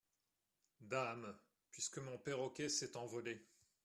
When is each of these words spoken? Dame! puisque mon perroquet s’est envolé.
Dame! 0.79 1.31
puisque 1.69 1.99
mon 1.99 2.17
perroquet 2.17 2.69
s’est 2.69 2.97
envolé. 2.97 3.45